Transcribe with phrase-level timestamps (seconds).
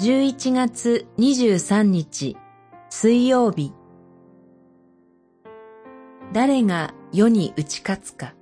[0.00, 2.38] 11月23日
[2.88, 3.74] 水曜日。
[6.32, 8.34] 誰が世に打ち勝つか。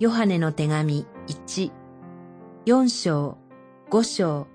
[0.00, 1.72] ヨハネの手紙1、
[2.66, 3.38] 4章、
[3.88, 4.48] 5章。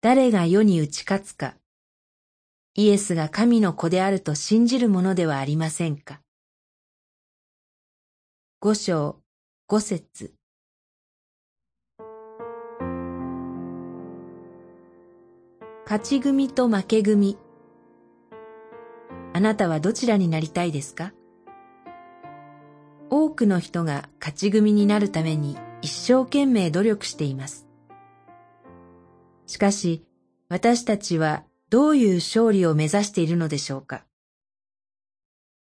[0.00, 1.54] 誰が世に打ち勝つか。
[2.74, 6.22] イエスが神の子であると信じるものではありませんか。
[8.60, 9.20] 五章
[9.70, 10.32] 五節。
[15.84, 17.36] 勝ち組と負け組。
[19.34, 21.12] あなたはどちらになりたいですか？
[23.10, 27.68] 多くの人が勝ち組になるために一生懸命努力しています。
[29.44, 30.02] しかし、
[30.48, 34.06] 私たちはどういう勝利を目指しているのでしょうか？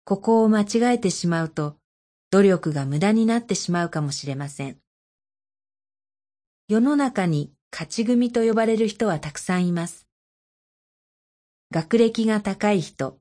[0.06, 1.76] ここを間違えてしまうと、
[2.32, 4.78] 努力が無駄になってしまうかもしれません。
[6.68, 10.06] 世の中に勝ち組と呼ばれる人はたくさんいます。
[11.72, 13.18] 学歴が高い人、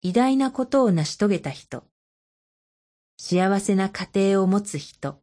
[0.00, 1.84] 偉大なことを成し遂げた人、
[3.18, 5.20] 幸せな家庭を持つ人。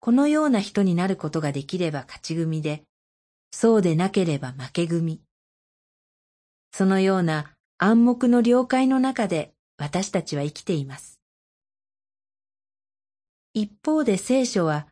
[0.00, 2.82] このような人になることができれば勝ち組で、
[3.52, 5.22] そうでなければ負け組。
[6.72, 11.20] そのような暗黙の了解の中で私たちは生きています。
[13.54, 14.86] 一方で聖書は、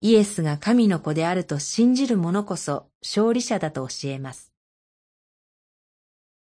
[0.00, 4.52] イエスが神の子であると信じる者こそ勝利者だと教えます。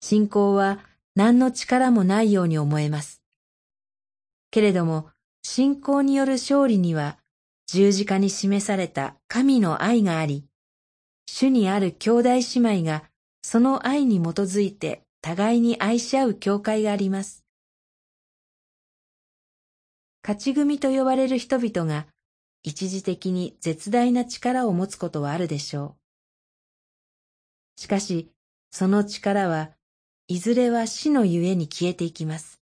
[0.02, 0.80] 信仰は
[1.16, 3.22] 何の力もないように思えます。
[4.52, 5.10] けれども、
[5.42, 7.18] 信仰による勝利には
[7.66, 10.46] 十字架に示された神の愛があり、
[11.28, 12.42] 主にある兄弟姉
[12.82, 13.04] 妹が
[13.42, 17.44] その愛に基づいて互いに愛し合う教会があります。
[20.24, 22.08] 勝ち組と呼ばれる人々が
[22.64, 25.96] 一時的に絶大な力を持つことはあるでしょ
[27.78, 27.82] う。
[27.82, 28.32] しかし、
[28.72, 29.72] その力は
[30.28, 32.60] いずれは死のゆえに消えていきます。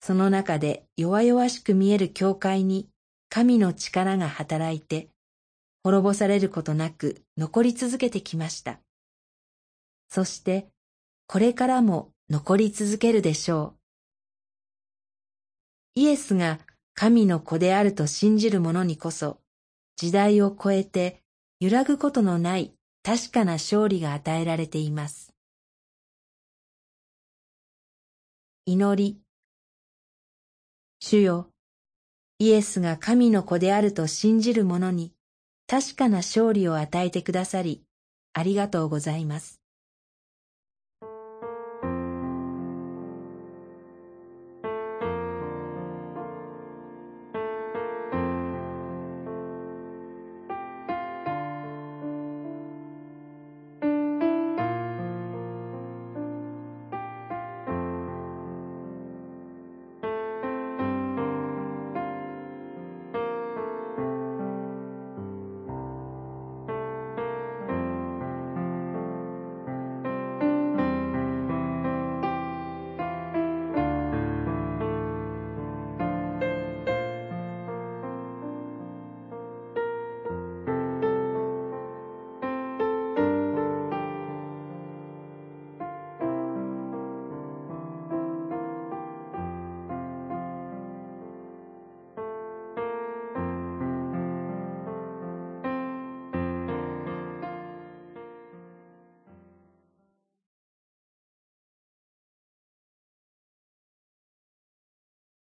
[0.00, 2.88] その中で弱々しく見える教会に
[3.30, 5.08] 神の力が働いて、
[5.82, 8.80] 滅ぼされることなく残り続けてきました。
[10.08, 10.68] そして、
[11.26, 13.77] これからも残り続けるでしょう。
[15.98, 16.60] イエスが
[16.94, 19.40] 神の子であると信じる者にこそ、
[19.96, 21.24] 時代を超えて
[21.58, 22.72] 揺らぐことのない
[23.02, 25.34] 確かな勝利が与えられています。
[28.64, 29.18] 祈り。
[31.00, 31.48] 主よ、
[32.38, 35.12] イエスが神の子であると信じる者に
[35.66, 37.82] 確かな勝利を与えてくださり、
[38.34, 39.57] ありがとうございます。